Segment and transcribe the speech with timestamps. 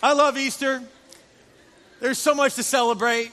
[0.00, 0.80] I love Easter.
[2.00, 3.32] There's so much to celebrate.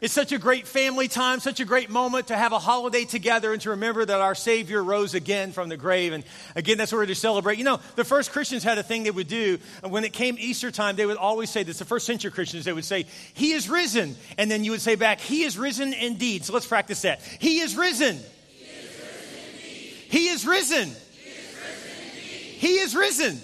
[0.00, 3.52] It's such a great family time, such a great moment to have a holiday together
[3.52, 6.12] and to remember that our Savior rose again from the grave.
[6.12, 6.24] And
[6.54, 7.58] again, that's what we're to celebrate.
[7.58, 9.58] You know, the first Christians had a thing they would do.
[9.86, 11.80] When it came Easter time, they would always say this.
[11.80, 14.16] The first century Christians, they would say, He is risen.
[14.38, 16.44] And then you would say back, He is risen indeed.
[16.44, 17.20] So let's practice that.
[17.38, 18.18] He is risen.
[20.08, 20.94] He is risen.
[22.60, 23.42] He is risen.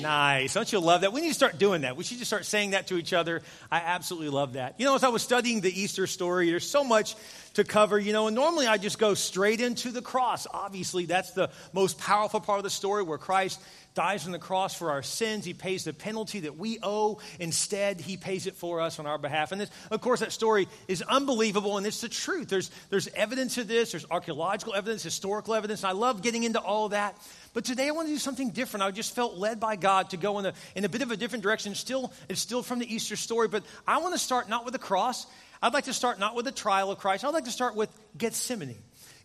[0.00, 0.54] Nice.
[0.54, 1.12] Don't you love that?
[1.12, 1.96] We need to start doing that.
[1.96, 3.42] We should just start saying that to each other.
[3.70, 4.74] I absolutely love that.
[4.78, 7.14] You know, as I was studying the Easter story, there's so much
[7.54, 10.46] to cover, you know, and normally I just go straight into the cross.
[10.52, 13.60] Obviously, that's the most powerful part of the story where Christ
[13.96, 15.44] dies on the cross for our sins.
[15.44, 17.18] He pays the penalty that we owe.
[17.40, 19.50] Instead, he pays it for us on our behalf.
[19.50, 22.48] And this, of course, that story is unbelievable, and it's the truth.
[22.48, 25.82] There's, there's evidence of this, there's archaeological evidence, historical evidence.
[25.82, 27.18] I love getting into all that.
[27.54, 28.84] But today I want to do something different.
[28.84, 31.16] I just felt led by God to go in a, in a bit of a
[31.16, 31.74] different direction.
[31.74, 34.78] Still, it's still from the Easter story, but I want to start not with the
[34.78, 35.26] cross.
[35.62, 37.24] I'd like to start not with the trial of Christ.
[37.24, 38.76] I'd like to start with Gethsemane.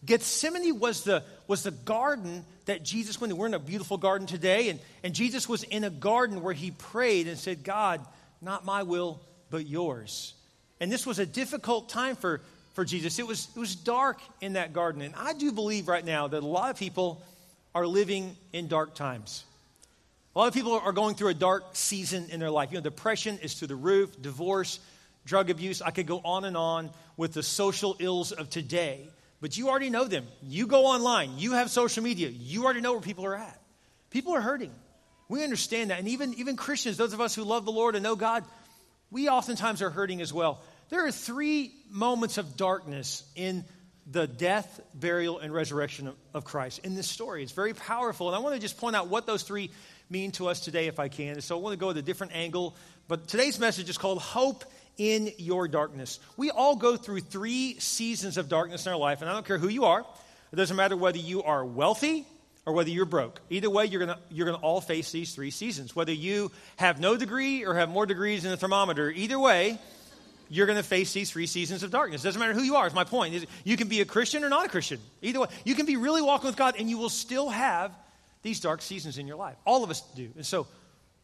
[0.05, 3.35] Gethsemane was the, was the garden that Jesus went to.
[3.35, 6.71] We're in a beautiful garden today, and, and Jesus was in a garden where he
[6.71, 8.05] prayed and said, God,
[8.41, 10.33] not my will, but yours.
[10.79, 12.41] And this was a difficult time for,
[12.73, 13.19] for Jesus.
[13.19, 15.01] It was, it was dark in that garden.
[15.03, 17.23] And I do believe right now that a lot of people
[17.75, 19.45] are living in dark times.
[20.35, 22.71] A lot of people are going through a dark season in their life.
[22.71, 24.79] You know, depression is through the roof, divorce,
[25.25, 25.81] drug abuse.
[25.81, 29.07] I could go on and on with the social ills of today,
[29.41, 30.25] but you already know them.
[30.43, 33.59] You go online, you have social media, you already know where people are at.
[34.11, 34.71] People are hurting.
[35.27, 35.99] We understand that.
[35.99, 38.43] And even, even Christians, those of us who love the Lord and know God,
[39.09, 40.61] we oftentimes are hurting as well.
[40.89, 43.63] There are three moments of darkness in
[44.09, 47.43] the death, burial, and resurrection of, Christ in this story.
[47.43, 48.27] It's very powerful.
[48.27, 49.71] And I want to just point out what those three
[50.09, 51.39] mean to us today, if I can.
[51.39, 52.75] So I want to go with a different angle.
[53.07, 54.65] But today's message is called Hope
[54.97, 56.19] in Your Darkness.
[56.37, 59.57] We all go through three seasons of darkness in our life, and I don't care
[59.57, 60.05] who you are.
[60.51, 62.25] It doesn't matter whether you are wealthy
[62.65, 63.39] or whether you're broke.
[63.49, 65.95] Either way, you're going you're gonna all face these three seasons.
[65.95, 69.79] Whether you have no degree or have more degrees than a thermometer, either way,
[70.51, 72.23] you're going to face these three seasons of darkness.
[72.23, 73.47] It Doesn't matter who you are, is my point.
[73.63, 74.99] You can be a Christian or not a Christian.
[75.21, 77.93] Either way, you can be really walking with God and you will still have
[78.43, 79.55] these dark seasons in your life.
[79.65, 80.29] All of us do.
[80.35, 80.67] And so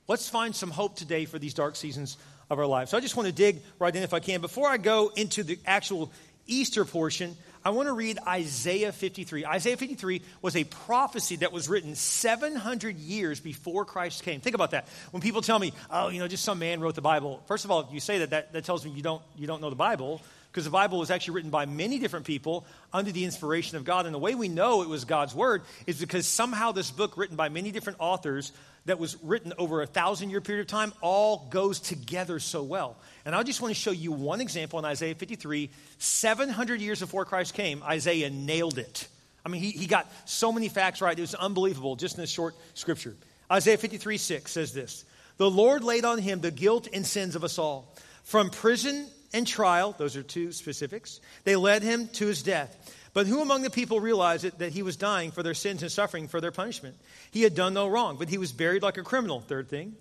[0.08, 2.16] let's find some hope today for these dark seasons
[2.50, 2.92] of our lives.
[2.92, 4.42] So I just want to dig right in if I can.
[4.42, 6.12] Before I go into the actual
[6.48, 7.36] Easter portion,
[7.66, 9.46] I want to read Isaiah 53.
[9.46, 14.40] Isaiah 53 was a prophecy that was written 700 years before Christ came.
[14.40, 14.88] Think about that.
[15.12, 17.72] When people tell me, oh, you know, just some man wrote the Bible, first of
[17.72, 19.76] all, if you say that, that, that tells me you don't, you don't know the
[19.76, 23.84] Bible because the Bible was actually written by many different people under the inspiration of
[23.84, 24.06] God.
[24.06, 27.36] And the way we know it was God's word is because somehow this book, written
[27.36, 28.54] by many different authors,
[28.88, 32.98] that was written over a thousand year period of time all goes together so well.
[33.26, 35.70] And I just want to show you one example in Isaiah 53.
[36.00, 39.08] 700 years before Christ came, Isaiah nailed it.
[39.46, 41.18] I mean, he, he got so many facts right.
[41.18, 43.16] It was unbelievable just in this short scripture.
[43.52, 45.06] Isaiah 53 6 says this
[45.38, 47.94] The Lord laid on him the guilt and sins of us all.
[48.24, 52.94] From prison and trial, those are two specifics, they led him to his death.
[53.18, 55.92] But who among the people realized it, that he was dying for their sins and
[55.92, 56.96] suffering for their punishment?
[57.32, 59.96] He had done no wrong, but he was buried like a criminal, third thing.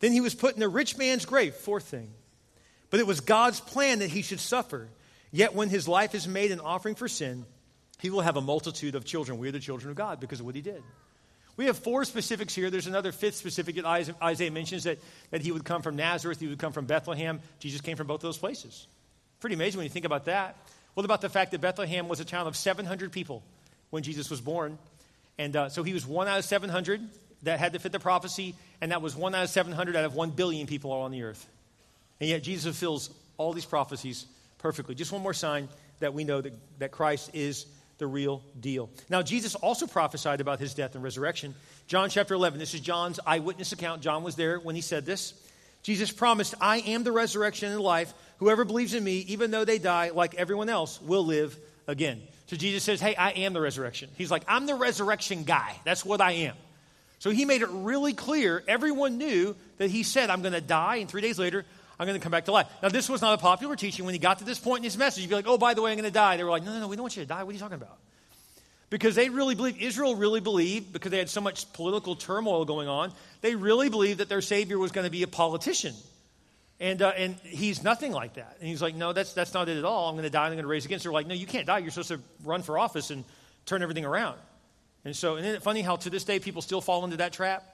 [0.00, 2.10] Then he was put in a rich man's grave, fourth thing.
[2.90, 4.88] But it was God's plan that he should suffer.
[5.30, 7.46] Yet when his life is made an offering for sin,
[8.00, 9.38] he will have a multitude of children.
[9.38, 10.82] We are the children of God because of what he did.
[11.56, 12.70] We have four specifics here.
[12.70, 13.86] There's another fifth specific that
[14.20, 14.98] Isaiah mentions that,
[15.30, 17.38] that he would come from Nazareth, he would come from Bethlehem.
[17.60, 18.88] Jesus came from both of those places.
[19.38, 20.56] Pretty amazing when you think about that.
[20.98, 23.44] What about the fact that Bethlehem was a town of 700 people
[23.90, 24.78] when Jesus was born?
[25.38, 27.00] And uh, so he was one out of 700
[27.44, 30.16] that had to fit the prophecy, and that was one out of 700 out of
[30.16, 31.46] 1 billion people on the earth.
[32.18, 34.26] And yet Jesus fulfills all these prophecies
[34.58, 34.96] perfectly.
[34.96, 35.68] Just one more sign
[36.00, 37.66] that we know that, that Christ is
[37.98, 38.90] the real deal.
[39.08, 41.54] Now, Jesus also prophesied about his death and resurrection.
[41.86, 44.02] John chapter 11, this is John's eyewitness account.
[44.02, 45.32] John was there when he said this.
[45.84, 48.12] Jesus promised, I am the resurrection and the life.
[48.38, 51.56] Whoever believes in me, even though they die like everyone else, will live
[51.86, 52.22] again.
[52.46, 54.10] So Jesus says, Hey, I am the resurrection.
[54.16, 55.74] He's like, I'm the resurrection guy.
[55.84, 56.54] That's what I am.
[57.18, 58.62] So he made it really clear.
[58.68, 61.64] Everyone knew that he said, I'm going to die, and three days later,
[61.98, 62.68] I'm going to come back to life.
[62.80, 64.04] Now, this was not a popular teaching.
[64.04, 65.82] When he got to this point in his message, he'd be like, Oh, by the
[65.82, 66.36] way, I'm going to die.
[66.36, 67.42] They were like, No, no, no, we don't want you to die.
[67.42, 67.98] What are you talking about?
[68.90, 72.88] Because they really believed, Israel really believed, because they had so much political turmoil going
[72.88, 73.12] on,
[73.42, 75.94] they really believed that their Savior was going to be a politician.
[76.80, 78.56] And, uh, and he's nothing like that.
[78.60, 80.08] And he's like, no, that's, that's not it at all.
[80.08, 81.00] I'm going to die and I'm going to raise again.
[81.00, 81.78] So they're like, no, you can't die.
[81.78, 83.24] You're supposed to run for office and
[83.66, 84.38] turn everything around.
[85.04, 87.64] And so, isn't it funny how to this day people still fall into that trap,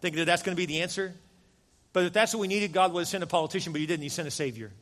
[0.00, 1.14] thinking that that's going to be the answer?
[1.92, 4.02] But if that's what we needed, God would have sent a politician, but He didn't.
[4.02, 4.72] He sent a Savior.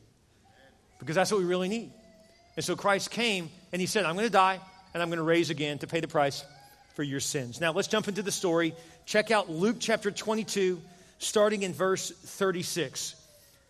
[0.99, 1.91] Because that's what we really need.
[2.55, 4.59] And so Christ came and He said, I'm going to die
[4.93, 6.43] and I'm going to raise again to pay the price
[6.95, 7.61] for your sins.
[7.61, 8.73] Now let's jump into the story.
[9.05, 10.81] Check out Luke chapter 22,
[11.19, 13.15] starting in verse 36.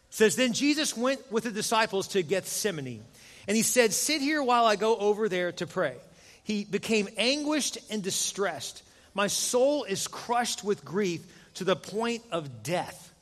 [0.09, 3.03] Says, Then Jesus went with the disciples to Gethsemane,
[3.47, 5.95] and he said, Sit here while I go over there to pray.
[6.43, 8.83] He became anguished and distressed.
[9.13, 11.21] My soul is crushed with grief
[11.55, 13.13] to the point of death.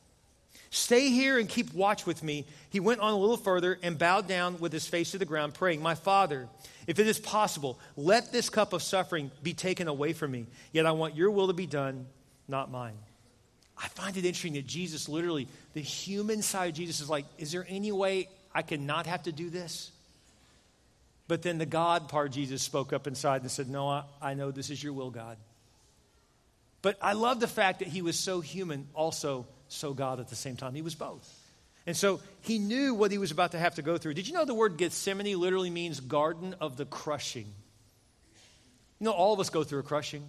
[0.70, 2.46] Stay here and keep watch with me.
[2.70, 5.54] He went on a little further and bowed down with his face to the ground,
[5.54, 6.48] praying, My Father,
[6.88, 10.46] if it is possible, let this cup of suffering be taken away from me.
[10.72, 12.06] Yet I want your will to be done,
[12.48, 12.98] not mine.
[13.82, 17.52] I find it interesting that Jesus literally, the human side of Jesus is like, Is
[17.52, 19.92] there any way I can not have to do this?
[21.28, 24.52] But then the God part, Jesus spoke up inside and said, No, I, I know
[24.52, 25.38] this is your will, God.
[26.82, 30.36] But I love the fact that he was so human, also so God at the
[30.36, 30.74] same time.
[30.74, 31.28] He was both.
[31.86, 34.14] And so he knew what he was about to have to go through.
[34.14, 37.48] Did you know the word Gethsemane literally means garden of the crushing?
[39.00, 40.28] You know, all of us go through a crushing.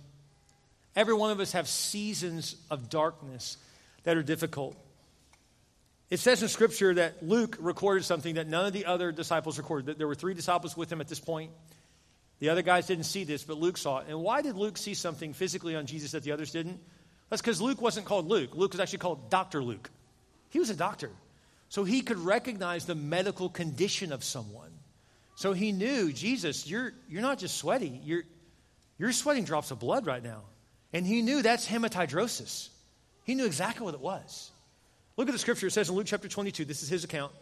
[0.98, 3.56] Every one of us have seasons of darkness
[4.02, 4.76] that are difficult.
[6.10, 9.86] It says in Scripture that Luke recorded something that none of the other disciples recorded.
[9.86, 11.52] that There were three disciples with him at this point.
[12.40, 14.06] The other guys didn't see this, but Luke saw it.
[14.08, 16.80] And why did Luke see something physically on Jesus that the others didn't?
[17.30, 18.56] That's because Luke wasn't called Luke.
[18.56, 19.62] Luke was actually called Dr.
[19.62, 19.88] Luke.
[20.50, 21.12] He was a doctor.
[21.68, 24.72] So he could recognize the medical condition of someone.
[25.36, 28.24] So he knew, Jesus, you're, you're not just sweaty, you're,
[28.98, 30.42] you're sweating drops of blood right now.
[30.92, 32.68] And he knew that's hematidrosis.
[33.24, 34.50] He knew exactly what it was.
[35.16, 35.66] Look at the scripture.
[35.66, 37.32] It says in Luke chapter 22, this is his account.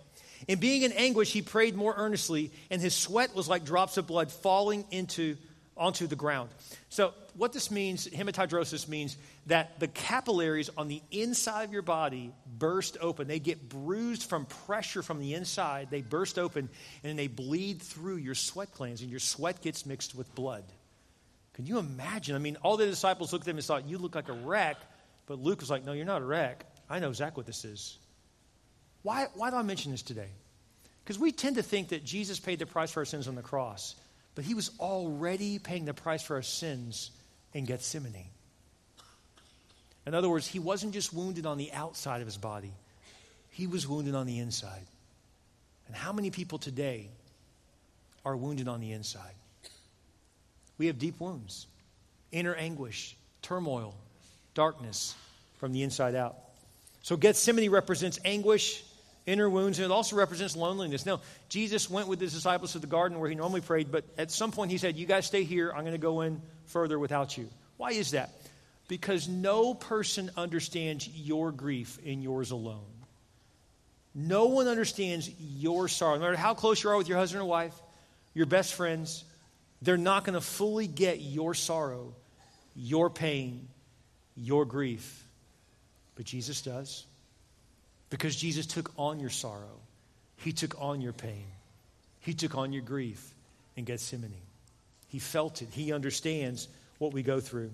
[0.48, 4.06] In being in anguish, he prayed more earnestly, and his sweat was like drops of
[4.06, 5.36] blood falling into
[5.76, 6.48] onto the ground.
[6.88, 9.16] So, what this means, hematidrosis means
[9.46, 13.28] that the capillaries on the inside of your body burst open.
[13.28, 15.88] They get bruised from pressure from the inside.
[15.90, 16.70] They burst open
[17.04, 20.64] and they bleed through your sweat glands, and your sweat gets mixed with blood.
[21.56, 22.36] Can you imagine?
[22.36, 24.76] I mean, all the disciples looked at him and thought, You look like a wreck.
[25.26, 26.64] But Luke was like, No, you're not a wreck.
[26.88, 27.98] I know exactly what this is.
[29.02, 30.28] Why, why do I mention this today?
[31.02, 33.42] Because we tend to think that Jesus paid the price for our sins on the
[33.42, 33.96] cross
[34.36, 37.10] but he was already paying the price for our sins
[37.54, 38.30] in Gethsemane.
[40.06, 42.72] In other words, he wasn't just wounded on the outside of his body,
[43.50, 44.86] he was wounded on the inside.
[45.88, 47.08] And how many people today
[48.24, 49.34] are wounded on the inside?
[50.78, 51.66] We have deep wounds,
[52.32, 53.94] inner anguish, turmoil,
[54.54, 55.14] darkness
[55.58, 56.36] from the inside out.
[57.02, 58.82] So Gethsemane represents anguish
[59.26, 61.04] inner wounds, and it also represents loneliness.
[61.04, 64.30] Now, Jesus went with his disciples to the garden where he normally prayed, but at
[64.30, 65.70] some point he said, You guys stay here.
[65.70, 67.48] I'm going to go in further without you.
[67.76, 68.30] Why is that?
[68.88, 72.84] Because no person understands your grief in yours alone.
[74.14, 76.14] No one understands your sorrow.
[76.14, 77.74] No matter how close you are with your husband or wife,
[78.32, 79.24] your best friends,
[79.86, 82.12] they're not going to fully get your sorrow,
[82.74, 83.68] your pain,
[84.36, 85.24] your grief.
[86.16, 87.06] But Jesus does.
[88.10, 89.80] Because Jesus took on your sorrow,
[90.38, 91.46] He took on your pain,
[92.20, 93.32] He took on your grief
[93.76, 94.32] in Gethsemane.
[95.08, 96.66] He felt it, He understands
[96.98, 97.70] what we go through.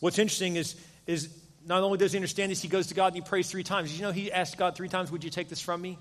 [0.00, 0.76] What's interesting is,
[1.06, 1.34] is
[1.66, 3.96] not only does he understand this, he goes to God and he prays three times.
[3.96, 5.96] You know, he asked God three times, Would you take this from me?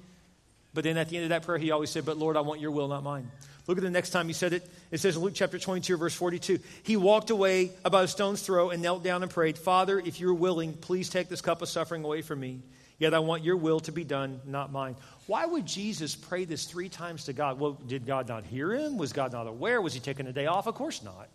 [0.73, 2.61] But then at the end of that prayer, he always said, But Lord, I want
[2.61, 3.29] your will, not mine.
[3.67, 4.69] Look at the next time he said it.
[4.89, 6.59] It says in Luke chapter 22, verse 42.
[6.83, 10.33] He walked away about a stone's throw and knelt down and prayed, Father, if you're
[10.33, 12.61] willing, please take this cup of suffering away from me.
[12.97, 14.95] Yet I want your will to be done, not mine.
[15.25, 17.59] Why would Jesus pray this three times to God?
[17.59, 18.97] Well, did God not hear him?
[18.97, 19.81] Was God not aware?
[19.81, 20.67] Was he taking a day off?
[20.67, 21.29] Of course not.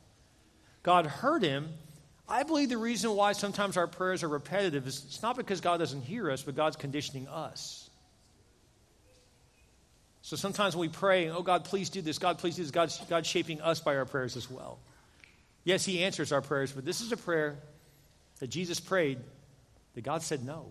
[0.83, 1.69] God heard him.
[2.29, 5.79] I believe the reason why sometimes our prayers are repetitive is it's not because God
[5.79, 7.86] doesn't hear us, but God's conditioning us.
[10.27, 12.99] So sometimes when we pray, oh God, please do this, God, please do this, God's,
[13.09, 14.81] God's shaping us by our prayers as well.
[15.63, 17.55] Yes, He answers our prayers, but this is a prayer
[18.41, 19.21] that Jesus prayed
[19.95, 20.67] that God said no.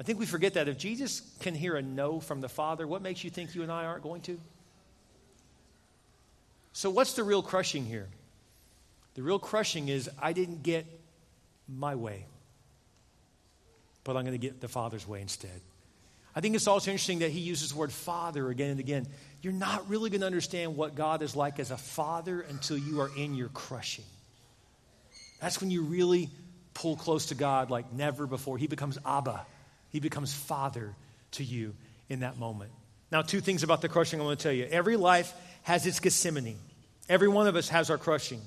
[0.00, 0.68] I think we forget that.
[0.68, 3.70] If Jesus can hear a no from the Father, what makes you think you and
[3.70, 4.40] I aren't going to?
[6.72, 8.08] So, what's the real crushing here?
[9.16, 10.86] The real crushing is I didn't get
[11.68, 12.24] my way,
[14.02, 15.60] but I'm going to get the Father's way instead.
[16.34, 19.06] I think it's also interesting that he uses the word father again and again.
[19.42, 23.00] You're not really going to understand what God is like as a father until you
[23.00, 24.04] are in your crushing.
[25.40, 26.30] That's when you really
[26.74, 28.58] pull close to God like never before.
[28.58, 29.44] He becomes Abba.
[29.90, 30.94] He becomes father
[31.32, 31.74] to you
[32.08, 32.70] in that moment.
[33.10, 34.66] Now, two things about the crushing I want to tell you.
[34.70, 35.32] Every life
[35.62, 36.58] has its Gethsemane.
[37.08, 38.40] Every one of us has our crushing.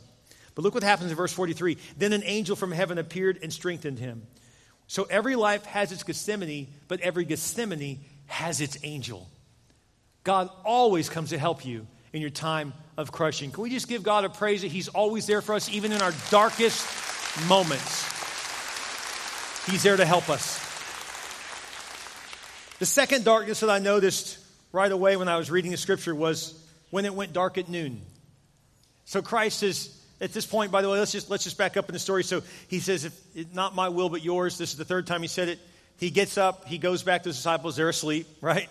[0.56, 1.78] But look what happens in verse 43.
[1.98, 4.26] Then an angel from heaven appeared and strengthened him.
[4.88, 9.28] So every life has its Gethsemane, but every Gethsemane has its angel.
[10.24, 13.52] God always comes to help you in your time of crushing.
[13.52, 16.02] Can we just give God a praise that He's always there for us, even in
[16.02, 16.86] our darkest
[17.48, 18.10] moments?
[19.66, 20.60] He's there to help us.
[22.80, 24.38] The second darkness that I noticed
[24.72, 26.60] right away when I was reading the scripture was
[26.90, 28.02] when it went dark at noon.
[29.06, 31.90] So Christ is at this point, by the way, let's just let's just back up
[31.90, 32.24] in the story.
[32.24, 35.28] So he says, if not my will but yours, this is the third time he
[35.28, 35.60] said it.
[36.00, 38.70] He gets up, he goes back to his disciples, they're asleep, right?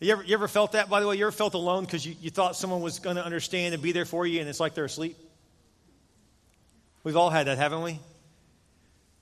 [0.00, 1.16] You ever, you ever felt that, by the way?
[1.16, 3.92] You ever felt alone because you, you thought someone was going to understand and be
[3.92, 5.16] there for you, and it's like they're asleep?
[7.04, 8.00] We've all had that, haven't we?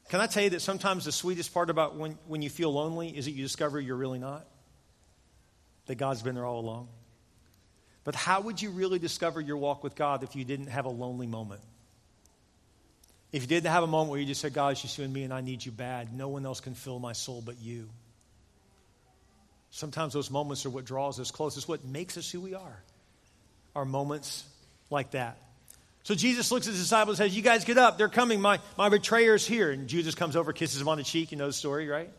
[0.09, 3.09] Can I tell you that sometimes the sweetest part about when, when you feel lonely
[3.09, 4.47] is that you discover you're really not?
[5.87, 6.89] That God's been there all along?
[8.05, 10.91] But how would you really discover your walk with God if you didn't have a
[10.91, 11.61] lonely moment?
[13.33, 15.13] If you didn't have a moment where you just said, God, it's just you and
[15.13, 17.89] me, and I need you bad, no one else can fill my soul but you.
[19.71, 21.57] Sometimes those moments are what draws us close.
[21.57, 22.83] It's what makes us who we are.
[23.77, 24.45] Our moments
[24.91, 25.39] like that.
[26.03, 27.99] So Jesus looks at his disciples and says, You guys get up.
[27.99, 28.41] They're coming.
[28.41, 29.71] My, my betrayer's here.
[29.71, 31.31] And Judas comes over, kisses him on the cheek.
[31.31, 32.11] You know the story, right?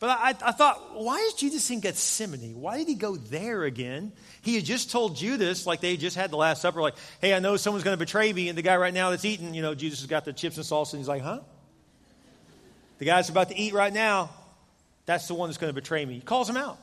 [0.00, 2.60] But I, I thought, why is Jesus in Gethsemane?
[2.60, 4.12] Why did he go there again?
[4.42, 7.40] He had just told Judas, like they just had the Last Supper, like, hey, I
[7.40, 8.48] know someone's going to betray me.
[8.48, 10.64] And the guy right now that's eating, you know, Jesus has got the chips and
[10.64, 10.92] salsa.
[10.92, 11.40] And he's like, huh?
[12.98, 14.30] The guy's about to eat right now.
[15.06, 16.14] That's the one that's going to betray me.
[16.14, 16.78] He calls him out.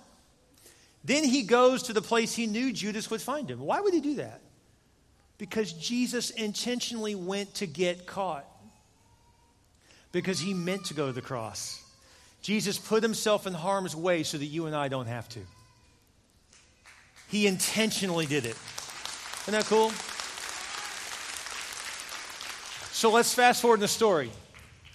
[1.06, 3.60] Then he goes to the place he knew Judas would find him.
[3.60, 4.42] Why would he do that?
[5.38, 8.46] Because Jesus intentionally went to get caught.
[10.12, 11.85] Because he meant to go to the cross.
[12.46, 15.40] Jesus put himself in harm's way so that you and I don't have to.
[17.28, 18.56] He intentionally did it.
[19.48, 19.90] Isn't that cool?
[22.92, 24.30] So let's fast forward in the story.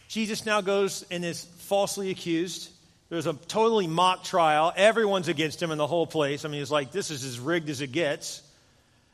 [0.06, 2.70] Jesus now goes and is falsely accused.
[3.08, 4.72] There's a totally mock trial.
[4.76, 6.44] Everyone's against him in the whole place.
[6.44, 8.42] I mean, it's like this is as rigged as it gets.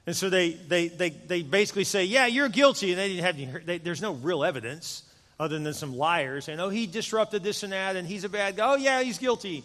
[0.06, 2.90] And so they, they, they, they basically say, Yeah, you're guilty.
[2.90, 5.04] And they didn't have any, they, there's no real evidence
[5.38, 8.56] other than some liars saying, oh, he disrupted this and that, and he's a bad
[8.56, 8.72] guy.
[8.72, 9.64] Oh, yeah, he's guilty.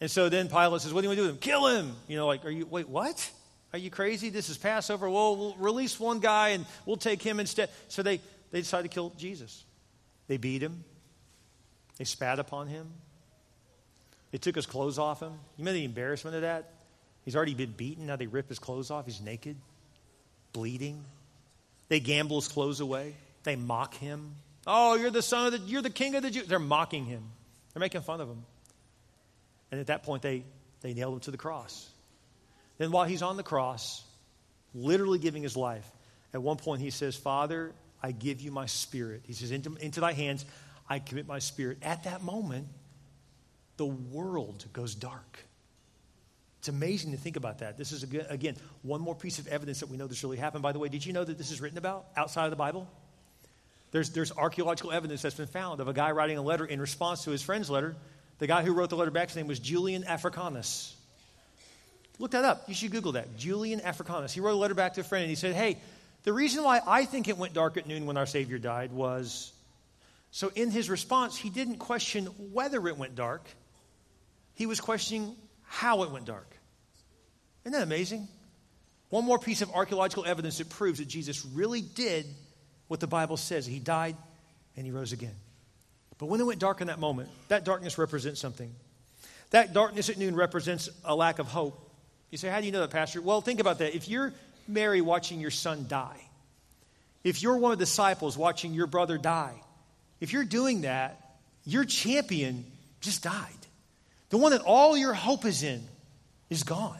[0.00, 1.40] And so then Pilate says, what do you want to do with him?
[1.40, 1.96] Kill him.
[2.06, 3.30] You know, like, are you, wait, what?
[3.72, 4.30] Are you crazy?
[4.30, 5.10] This is Passover.
[5.10, 7.68] Well, we'll release one guy and we'll take him instead.
[7.88, 9.64] So they, they decide to kill Jesus.
[10.26, 10.84] They beat him.
[11.98, 12.86] They spat upon him.
[14.30, 15.32] They took his clothes off him.
[15.56, 16.70] You know the embarrassment of that?
[17.24, 18.06] He's already been beaten.
[18.06, 19.04] Now they rip his clothes off.
[19.04, 19.56] He's naked,
[20.52, 21.04] bleeding.
[21.88, 23.14] They gamble his clothes away.
[23.42, 24.34] They mock him.
[24.70, 26.46] Oh, you're the son of the, you're the king of the Jews.
[26.46, 27.22] They're mocking him.
[27.72, 28.44] They're making fun of him.
[29.72, 30.44] And at that point, they,
[30.82, 31.88] they nailed him to the cross.
[32.76, 34.04] Then while he's on the cross,
[34.74, 35.90] literally giving his life,
[36.34, 37.72] at one point he says, Father,
[38.02, 39.22] I give you my spirit.
[39.24, 40.44] He says, into, into thy hands
[40.86, 41.78] I commit my spirit.
[41.82, 42.68] At that moment,
[43.78, 45.38] the world goes dark.
[46.58, 47.78] It's amazing to think about that.
[47.78, 50.62] This is, again, one more piece of evidence that we know this really happened.
[50.62, 52.86] By the way, did you know that this is written about outside of the Bible?
[53.90, 57.24] There's, there's archaeological evidence that's been found of a guy writing a letter in response
[57.24, 57.96] to his friend's letter.
[58.38, 60.94] The guy who wrote the letter back, his name was Julian Africanus.
[62.18, 62.64] Look that up.
[62.68, 63.36] You should Google that.
[63.36, 64.32] Julian Africanus.
[64.32, 65.78] He wrote a letter back to a friend and he said, Hey,
[66.24, 69.52] the reason why I think it went dark at noon when our Savior died was
[70.30, 73.48] so in his response, he didn't question whether it went dark,
[74.54, 76.48] he was questioning how it went dark.
[77.64, 78.28] Isn't that amazing?
[79.10, 82.26] One more piece of archaeological evidence that proves that Jesus really did
[82.88, 83.66] what the Bible says.
[83.66, 84.16] He died
[84.76, 85.34] and he rose again.
[86.18, 88.74] But when it went dark in that moment, that darkness represents something.
[89.50, 91.90] That darkness at noon represents a lack of hope.
[92.30, 93.22] You say, How do you know that, Pastor?
[93.22, 93.94] Well, think about that.
[93.94, 94.32] If you're
[94.66, 96.20] Mary watching your son die,
[97.24, 99.54] if you're one of the disciples watching your brother die,
[100.20, 102.64] if you're doing that, your champion
[103.00, 103.52] just died.
[104.30, 105.82] The one that all your hope is in
[106.50, 106.98] is gone.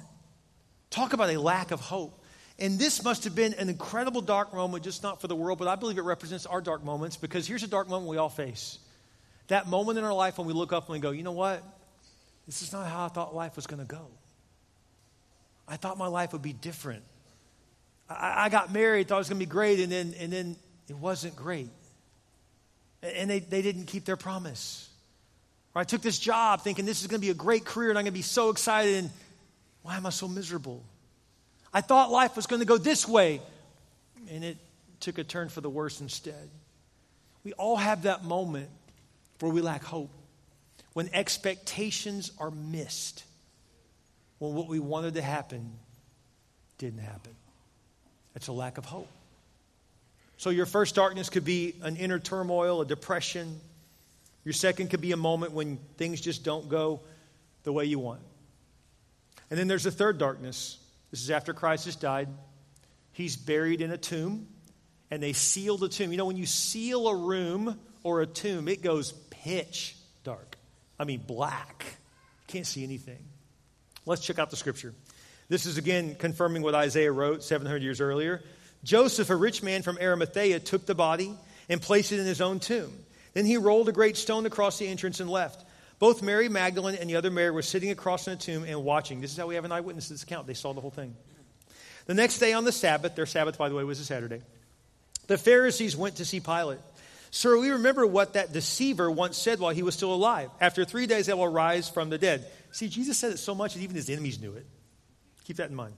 [0.90, 2.17] Talk about a lack of hope.
[2.58, 5.68] And this must have been an incredible dark moment, just not for the world, but
[5.68, 8.78] I believe it represents our dark moments because here's a dark moment we all face.
[9.46, 11.62] That moment in our life when we look up and we go, you know what?
[12.46, 14.08] This is not how I thought life was going to go.
[15.68, 17.04] I thought my life would be different.
[18.08, 20.56] I, I got married, thought it was going to be great, and then, and then
[20.88, 21.68] it wasn't great.
[23.02, 24.88] And they, they didn't keep their promise.
[25.74, 27.98] Or I took this job thinking this is going to be a great career and
[27.98, 29.10] I'm going to be so excited, and
[29.82, 30.82] why am I so miserable?
[31.72, 33.40] I thought life was going to go this way,
[34.30, 34.56] and it
[35.00, 36.48] took a turn for the worse instead.
[37.44, 38.68] We all have that moment
[39.40, 40.10] where we lack hope,
[40.92, 43.24] when expectations are missed,
[44.38, 45.72] when what we wanted to happen
[46.78, 47.32] didn't happen.
[48.34, 49.08] It's a lack of hope.
[50.36, 53.60] So, your first darkness could be an inner turmoil, a depression.
[54.44, 57.00] Your second could be a moment when things just don't go
[57.64, 58.20] the way you want.
[59.50, 60.78] And then there's a third darkness.
[61.10, 62.28] This is after Christ has died.
[63.12, 64.46] He's buried in a tomb,
[65.10, 66.12] and they seal the tomb.
[66.12, 70.56] You know, when you seal a room or a tomb, it goes pitch dark.
[70.98, 71.84] I mean, black.
[72.46, 73.24] Can't see anything.
[74.06, 74.94] Let's check out the scripture.
[75.48, 78.42] This is again confirming what Isaiah wrote 700 years earlier.
[78.84, 81.34] Joseph, a rich man from Arimathea, took the body
[81.68, 82.92] and placed it in his own tomb.
[83.34, 85.64] Then he rolled a great stone across the entrance and left.
[85.98, 89.20] Both Mary Magdalene and the other Mary were sitting across from the tomb and watching.
[89.20, 90.46] This is how we have an eyewitness account.
[90.46, 91.16] They saw the whole thing.
[92.06, 94.40] The next day on the Sabbath, their Sabbath, by the way, was a Saturday,
[95.26, 96.78] the Pharisees went to see Pilate.
[97.30, 100.50] Sir, we remember what that deceiver once said while he was still alive.
[100.60, 102.46] After three days, I will rise from the dead.
[102.72, 104.66] See, Jesus said it so much that even his enemies knew it.
[105.44, 105.94] Keep that in mind.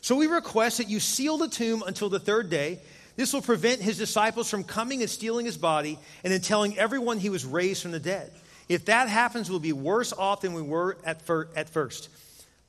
[0.00, 2.80] So we request that you seal the tomb until the third day.
[3.14, 7.18] This will prevent his disciples from coming and stealing his body and then telling everyone
[7.18, 8.32] he was raised from the dead.
[8.68, 12.08] If that happens, we'll be worse off than we were at, fir- at first.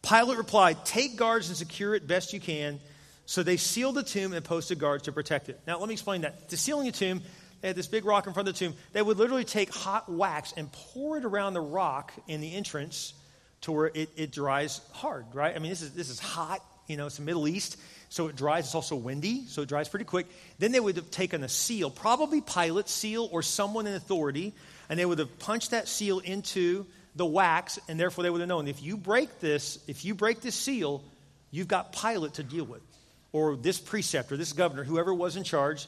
[0.02, 2.80] Pilate replied, Take guards and secure it best you can.
[3.26, 5.60] So they sealed the tomb and posted guards to protect it.
[5.66, 6.50] Now, let me explain that.
[6.50, 7.22] To sealing a tomb,
[7.62, 8.76] they had this big rock in front of the tomb.
[8.92, 13.14] They would literally take hot wax and pour it around the rock in the entrance
[13.62, 15.56] to where it, it dries hard, right?
[15.56, 17.78] I mean, this is, this is hot, you know, it's the Middle East,
[18.10, 18.66] so it dries.
[18.66, 20.28] It's also windy, so it dries pretty quick.
[20.60, 24.54] Then they would have taken a seal, probably Pilate's seal or someone in authority,
[24.90, 26.86] and they would have punched that seal into
[27.16, 30.42] the wax, and therefore they would have known if you break this, if you break
[30.42, 31.04] this seal,
[31.52, 32.82] you've got Pilate to deal with.
[33.32, 35.88] Or this preceptor, this governor, whoever was in charge,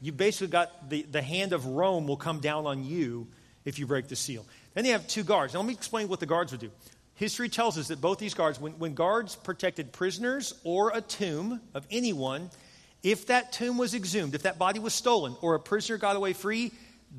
[0.00, 3.26] you basically got the, the hand of Rome will come down on you
[3.64, 4.46] if you break the seal.
[4.74, 5.54] Then they have two guards.
[5.54, 6.70] Now, let me explain what the guards would do.
[7.14, 11.60] History tells us that both these guards, when, when guards protected prisoners or a tomb
[11.72, 12.50] of anyone,
[13.02, 16.34] if that tomb was exhumed, if that body was stolen, or a prisoner got away
[16.34, 16.72] free,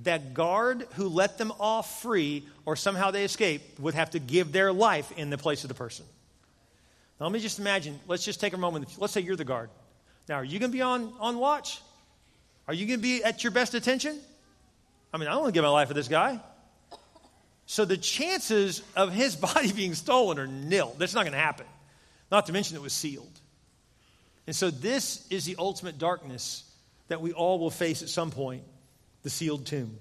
[0.03, 4.51] that guard who let them off free or somehow they escaped would have to give
[4.51, 6.05] their life in the place of the person.
[7.19, 8.95] Now, let me just imagine, let's just take a moment.
[8.97, 9.69] Let's say you're the guard.
[10.29, 11.81] Now, are you going to be on, on watch?
[12.67, 14.19] Are you going to be at your best attention?
[15.13, 16.39] I mean, I don't want to give my life for this guy.
[17.65, 20.95] So the chances of his body being stolen are nil.
[20.97, 21.65] That's not going to happen.
[22.31, 23.39] Not to mention it was sealed.
[24.45, 26.63] And so this is the ultimate darkness
[27.07, 28.63] that we all will face at some point
[29.27, 29.93] the sealed tomb.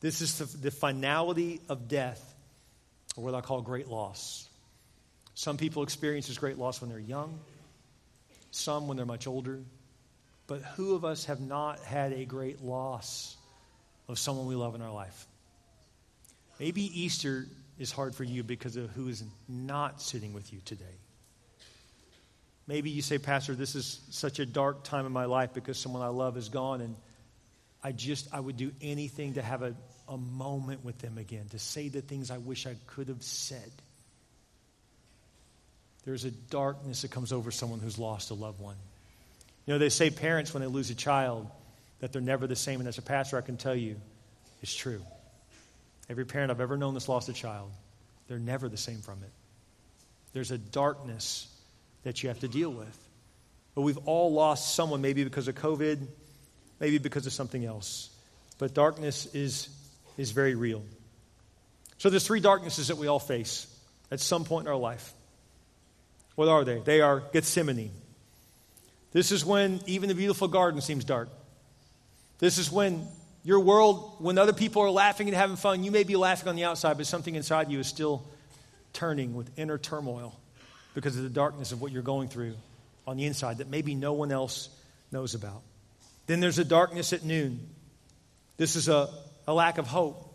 [0.00, 2.34] This is the, the finality of death,
[3.16, 4.48] or what I call great loss.
[5.36, 7.38] Some people experience this great loss when they're young,
[8.50, 9.60] some when they're much older.
[10.48, 13.36] But who of us have not had a great loss
[14.08, 15.28] of someone we love in our life?
[16.58, 17.46] Maybe Easter
[17.78, 20.96] is hard for you because of who is not sitting with you today.
[22.66, 26.02] Maybe you say, Pastor, this is such a dark time in my life because someone
[26.02, 26.96] I love is gone and
[27.82, 29.74] I just, I would do anything to have a,
[30.08, 33.70] a moment with them again, to say the things I wish I could have said.
[36.04, 38.76] There's a darkness that comes over someone who's lost a loved one.
[39.66, 41.48] You know, they say parents, when they lose a child,
[42.00, 42.80] that they're never the same.
[42.80, 43.96] And as a pastor, I can tell you
[44.60, 45.02] it's true.
[46.10, 47.70] Every parent I've ever known that's lost a child,
[48.28, 49.30] they're never the same from it.
[50.32, 51.46] There's a darkness
[52.02, 52.98] that you have to deal with.
[53.74, 56.06] But we've all lost someone, maybe because of COVID,
[56.82, 58.10] maybe because of something else.
[58.58, 59.68] But darkness is,
[60.18, 60.82] is very real.
[61.96, 63.68] So there's three darknesses that we all face
[64.10, 65.14] at some point in our life.
[66.34, 66.80] What are they?
[66.80, 67.92] They are Gethsemane.
[69.12, 71.28] This is when even the beautiful garden seems dark.
[72.40, 73.06] This is when
[73.44, 76.56] your world, when other people are laughing and having fun, you may be laughing on
[76.56, 78.24] the outside, but something inside you is still
[78.92, 80.36] turning with inner turmoil
[80.94, 82.54] because of the darkness of what you're going through
[83.06, 84.68] on the inside that maybe no one else
[85.12, 85.62] knows about.
[86.26, 87.68] Then there's a darkness at noon.
[88.56, 89.08] This is a,
[89.46, 90.28] a lack of hope.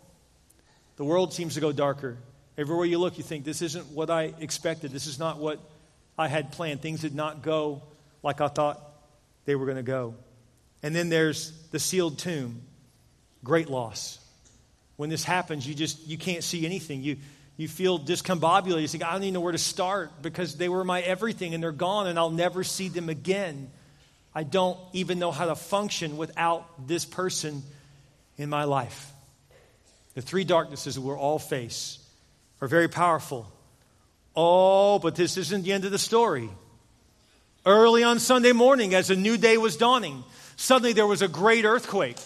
[0.96, 2.18] The world seems to go darker.
[2.56, 4.90] Everywhere you look, you think, this isn't what I expected.
[4.90, 5.60] This is not what
[6.18, 6.82] I had planned.
[6.82, 7.82] Things did not go
[8.22, 8.80] like I thought
[9.44, 10.14] they were going to go.
[10.82, 12.62] And then there's the sealed tomb.
[13.44, 14.18] Great loss.
[14.96, 17.02] When this happens, you just you can't see anything.
[17.02, 17.18] You
[17.56, 18.82] you feel discombobulated.
[18.82, 21.62] You think, I don't even know where to start because they were my everything and
[21.62, 23.70] they're gone and I'll never see them again.
[24.38, 27.64] I don't even know how to function without this person
[28.36, 29.10] in my life.
[30.14, 31.98] The three darknesses that we'll all face
[32.60, 33.50] are very powerful.
[34.36, 36.48] Oh, but this isn't the end of the story.
[37.66, 40.22] Early on Sunday morning, as a new day was dawning,
[40.54, 42.18] suddenly there was a great earthquake.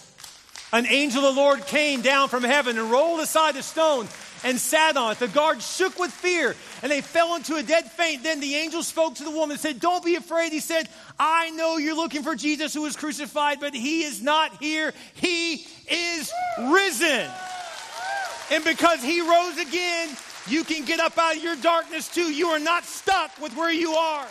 [0.71, 4.07] An angel of the Lord came down from heaven and rolled aside the stone
[4.43, 5.19] and sat on it.
[5.19, 8.23] The guards shook with fear and they fell into a dead faint.
[8.23, 10.51] Then the angel spoke to the woman and said, Don't be afraid.
[10.51, 14.57] He said, I know you're looking for Jesus who was crucified, but he is not
[14.61, 14.93] here.
[15.15, 16.31] He is
[16.69, 17.29] risen.
[18.51, 20.15] And because he rose again,
[20.47, 22.31] you can get up out of your darkness too.
[22.31, 24.27] You are not stuck with where you are.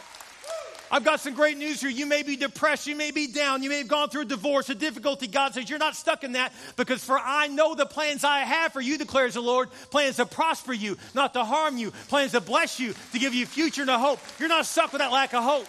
[0.92, 1.88] I've got some great news here.
[1.88, 2.86] You may be depressed.
[2.86, 3.62] You may be down.
[3.62, 5.26] You may have gone through a divorce, a difficulty.
[5.26, 8.74] God says, You're not stuck in that because for I know the plans I have
[8.74, 9.70] for you, declares the Lord.
[9.90, 11.92] Plans to prosper you, not to harm you.
[12.08, 14.20] Plans to bless you, to give you a future and a hope.
[14.38, 15.66] You're not stuck with that lack of hope.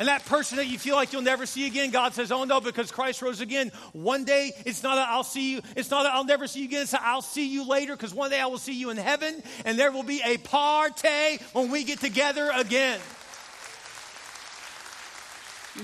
[0.00, 2.60] And that person that you feel like you'll never see again, God says, Oh no,
[2.60, 3.70] because Christ rose again.
[3.92, 6.82] One day, it's not that I'll see you, it's not I'll never see you again,
[6.82, 9.44] it's that I'll see you later, because one day I will see you in heaven,
[9.64, 12.98] and there will be a party when we get together again.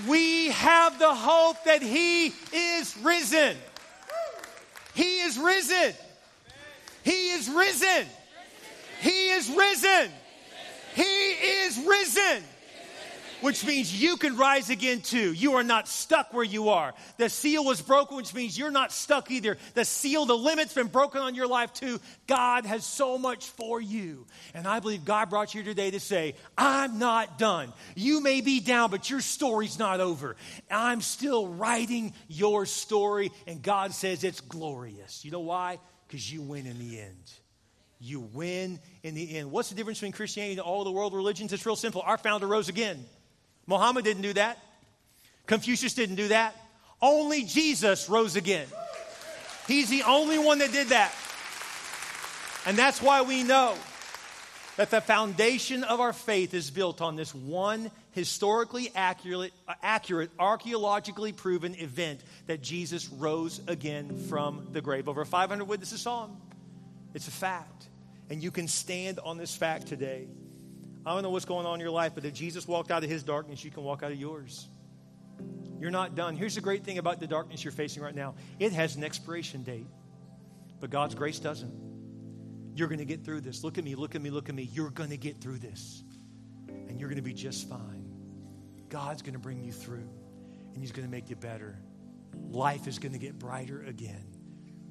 [0.07, 3.57] We have the hope that He is risen.
[4.93, 5.93] He is risen.
[7.03, 8.07] He is risen.
[9.01, 10.11] He is risen.
[10.95, 12.43] He is risen
[13.41, 15.33] which means you can rise again too.
[15.33, 16.93] You are not stuck where you are.
[17.17, 19.57] The seal was broken, which means you're not stuck either.
[19.73, 21.99] The seal, the limit's been broken on your life too.
[22.27, 24.25] God has so much for you.
[24.53, 27.73] And I believe God brought you here today to say, I'm not done.
[27.95, 30.35] You may be down, but your story's not over.
[30.69, 35.23] I'm still writing your story, and God says it's glorious.
[35.23, 35.79] You know why?
[36.07, 37.31] Because you win in the end.
[38.01, 39.51] You win in the end.
[39.51, 41.51] What's the difference between Christianity and all the world religions?
[41.51, 42.01] It's real simple.
[42.01, 43.05] Our founder rose again.
[43.69, 44.57] Muhammad didn't do that.
[45.45, 46.55] Confucius didn't do that.
[46.99, 48.65] Only Jesus rose again.
[49.67, 51.13] He's the only one that did that.
[52.65, 53.75] And that's why we know
[54.77, 59.53] that the foundation of our faith is built on this one historically accurate,
[59.83, 65.07] accurate, archaeologically proven event that Jesus rose again from the grave.
[65.07, 66.31] Over 500 witnesses saw him.
[67.13, 67.87] It's a fact.
[68.31, 70.27] And you can stand on this fact today.
[71.05, 73.09] I don't know what's going on in your life, but if Jesus walked out of
[73.09, 74.67] his darkness, you can walk out of yours.
[75.79, 76.35] You're not done.
[76.35, 79.63] Here's the great thing about the darkness you're facing right now it has an expiration
[79.63, 79.87] date,
[80.79, 81.73] but God's grace doesn't.
[82.75, 83.63] You're going to get through this.
[83.63, 84.69] Look at me, look at me, look at me.
[84.71, 86.03] You're going to get through this,
[86.67, 88.05] and you're going to be just fine.
[88.89, 90.09] God's going to bring you through,
[90.73, 91.79] and He's going to make you better.
[92.49, 94.25] Life is going to get brighter again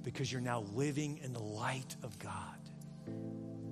[0.03, 2.58] because you're now living in the light of God.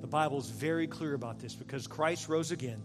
[0.06, 2.80] The Bible is very clear about this because Christ rose again.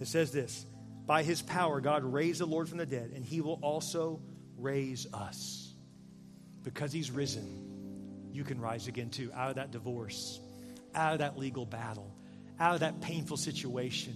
[0.00, 0.64] It says this
[1.04, 4.22] By his power, God raised the Lord from the dead, and he will also
[4.56, 5.74] raise us.
[6.62, 10.40] Because he's risen, you can rise again too, out of that divorce,
[10.94, 12.10] out of that legal battle,
[12.58, 14.14] out of that painful situation,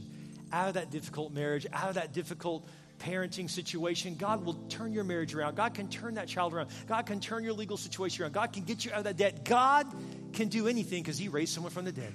[0.51, 2.67] out of that difficult marriage, out of that difficult
[3.01, 4.15] parenting situation.
[4.15, 5.57] God will turn your marriage around.
[5.57, 6.71] God can turn that child around.
[6.87, 8.33] God can turn your legal situation around.
[8.33, 9.45] God can get you out of that debt.
[9.45, 9.87] God
[10.33, 12.13] can do anything because He raised someone from the dead.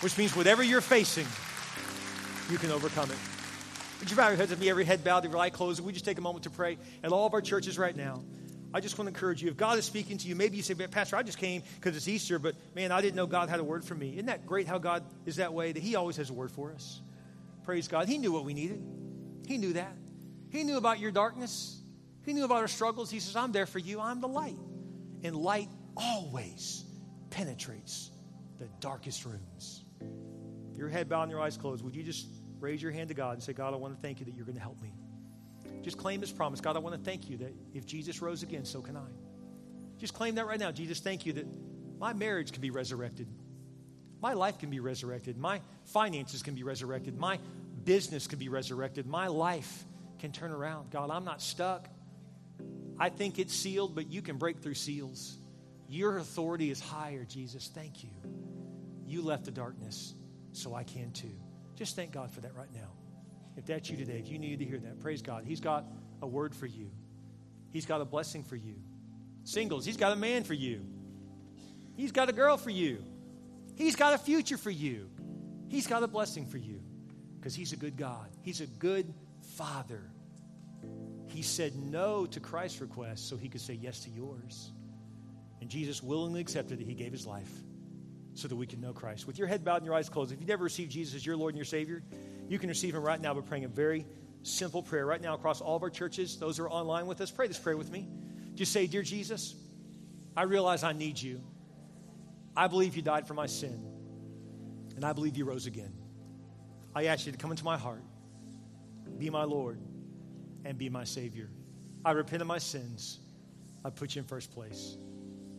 [0.00, 1.26] Which means whatever you're facing,
[2.50, 3.18] you can overcome it.
[4.00, 5.84] Would you bow your heads with me, every head bowed, every eye closed?
[5.84, 8.22] We just take a moment to pray at all of our churches right now.
[8.72, 9.50] I just want to encourage you.
[9.50, 12.08] If God is speaking to you, maybe you say, Pastor, I just came because it's
[12.08, 14.12] Easter, but man, I didn't know God had a word for me.
[14.12, 16.72] Isn't that great how God is that way, that He always has a word for
[16.72, 17.00] us?
[17.64, 18.08] Praise God.
[18.08, 18.82] He knew what we needed.
[19.46, 19.94] He knew that.
[20.50, 21.78] He knew about your darkness.
[22.24, 23.10] He knew about our struggles.
[23.10, 24.00] He says, I'm there for you.
[24.00, 24.58] I'm the light.
[25.24, 25.68] And light
[26.00, 26.84] always
[27.30, 28.10] penetrates
[28.58, 29.84] the darkest rooms.
[30.74, 31.84] Your head bowed and your eyes closed.
[31.84, 32.26] Would you just
[32.58, 34.46] raise your hand to God and say, God, I want to thank you that you're
[34.46, 34.92] going to help me?
[35.82, 36.60] Just claim His promise.
[36.60, 39.08] God, I want to thank you that if Jesus rose again, so can I.
[39.98, 40.70] Just claim that right now.
[40.70, 41.46] Jesus, thank you that
[41.98, 43.28] my marriage can be resurrected.
[44.22, 45.38] My life can be resurrected.
[45.38, 47.18] My finances can be resurrected.
[47.18, 47.38] My
[47.84, 49.06] business can be resurrected.
[49.06, 49.84] My life
[50.18, 50.90] can turn around.
[50.90, 51.88] God, I'm not stuck.
[52.98, 55.39] I think it's sealed, but you can break through seals.
[55.90, 57.68] Your authority is higher, Jesus.
[57.74, 58.10] Thank you.
[59.06, 60.14] You left the darkness,
[60.52, 61.34] so I can too.
[61.74, 62.92] Just thank God for that right now.
[63.56, 65.42] If that's you today, if you need to hear that, praise God.
[65.44, 65.84] He's got
[66.22, 66.92] a word for you,
[67.72, 68.76] He's got a blessing for you.
[69.42, 70.86] Singles, He's got a man for you,
[71.96, 73.04] He's got a girl for you,
[73.74, 75.10] He's got a future for you,
[75.68, 76.80] He's got a blessing for you
[77.34, 78.28] because He's a good God.
[78.42, 79.12] He's a good
[79.56, 80.08] Father.
[81.26, 84.70] He said no to Christ's request so He could say yes to yours.
[85.60, 87.50] And Jesus willingly accepted that He gave His life
[88.34, 89.26] so that we can know Christ.
[89.26, 91.36] With your head bowed and your eyes closed, if you've never received Jesus as your
[91.36, 92.02] Lord and your Savior,
[92.48, 94.06] you can receive Him right now by praying a very
[94.42, 96.38] simple prayer right now across all of our churches.
[96.38, 98.08] Those who are online with us, pray this prayer with me.
[98.54, 99.54] Just say, Dear Jesus,
[100.36, 101.40] I realize I need you.
[102.56, 103.84] I believe you died for my sin,
[104.96, 105.92] and I believe you rose again.
[106.94, 108.02] I ask you to come into my heart,
[109.18, 109.78] be my Lord,
[110.64, 111.48] and be my Savior.
[112.04, 113.18] I repent of my sins.
[113.84, 114.96] I put you in first place.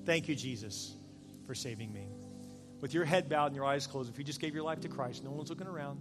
[0.06, 0.96] Thank you, Jesus,
[1.46, 2.08] for saving me.
[2.82, 4.90] With your head bowed and your eyes closed, if you just gave your life to
[4.90, 6.00] Christ, no one's looking around,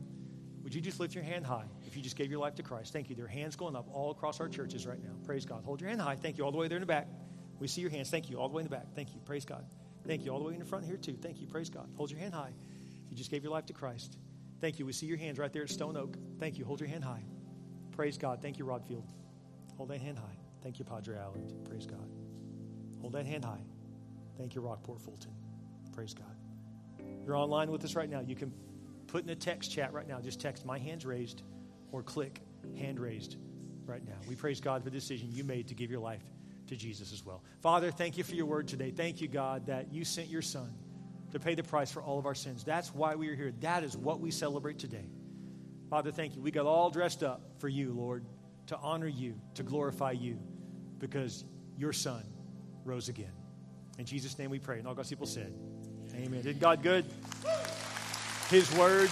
[0.62, 2.92] would you just lift your hand high if you just gave your life to Christ?
[2.92, 3.16] Thank you.
[3.16, 5.12] There are hands going up all across our churches right now.
[5.24, 5.64] Praise God.
[5.64, 6.16] Hold your hand high.
[6.16, 6.44] Thank you.
[6.44, 7.08] All the way there in the back.
[7.58, 8.10] We see your hands.
[8.10, 8.38] Thank you.
[8.38, 8.94] All the way in the back.
[8.94, 9.20] Thank you.
[9.24, 9.64] Praise God.
[10.06, 10.32] Thank you.
[10.32, 11.16] All the way in the front here, too.
[11.20, 11.46] Thank you.
[11.46, 11.88] Praise God.
[11.96, 12.52] Hold your hand high.
[13.10, 14.16] You just gave your life to Christ.
[14.60, 14.86] Thank you.
[14.86, 16.16] We see your hands right there at Stone Oak.
[16.38, 16.64] Thank you.
[16.64, 17.24] Hold your hand high.
[17.92, 18.40] Praise God.
[18.40, 19.06] Thank you, Rodd Field.
[19.76, 20.38] Hold that hand high.
[20.62, 21.66] Thank you, Padre Island.
[21.68, 22.08] Praise God.
[23.00, 23.69] Hold that hand high.
[24.40, 25.32] Thank you, Rockport Fulton.
[25.92, 26.34] Praise God.
[27.26, 28.20] You're online with us right now.
[28.20, 28.50] You can
[29.06, 30.18] put in a text chat right now.
[30.18, 31.42] Just text my hands raised
[31.92, 32.40] or click
[32.78, 33.36] hand raised
[33.84, 34.16] right now.
[34.30, 36.22] We praise God for the decision you made to give your life
[36.68, 37.44] to Jesus as well.
[37.60, 38.90] Father, thank you for your word today.
[38.90, 40.72] Thank you, God, that you sent your son
[41.32, 42.64] to pay the price for all of our sins.
[42.64, 43.52] That's why we are here.
[43.60, 45.10] That is what we celebrate today.
[45.90, 46.40] Father, thank you.
[46.40, 48.24] We got all dressed up for you, Lord,
[48.68, 50.38] to honor you, to glorify you,
[50.98, 51.44] because
[51.76, 52.24] your son
[52.86, 53.32] rose again.
[54.00, 54.78] In Jesus' name we pray.
[54.78, 55.52] And all God's people said,
[56.14, 56.40] Amen.
[56.40, 57.04] Isn't God good?
[58.48, 59.10] His word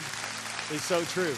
[0.72, 1.34] is so true.